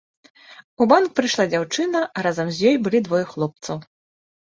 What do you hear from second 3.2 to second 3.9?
хлопцаў.